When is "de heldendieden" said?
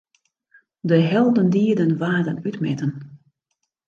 0.79-1.97